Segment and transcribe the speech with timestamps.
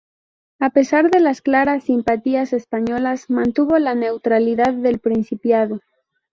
[0.59, 5.79] A pesar de las claras simpatías españolas, mantuvo la neutralidad del principado.